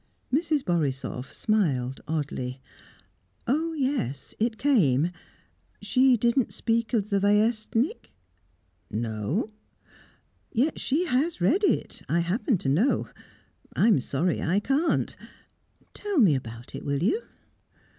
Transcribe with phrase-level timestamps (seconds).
[0.33, 0.65] Mrs.
[0.65, 2.59] Borisoff smiled oddly.
[3.45, 5.11] "Oh yes; it came.
[5.79, 8.09] She didn't speak of the Vyestnik?"
[8.89, 9.51] "No."
[10.51, 13.09] "Yet she has read it I happen to know.
[13.75, 15.15] I'm sorry I can't.
[15.93, 17.21] Tell me about it, will you?"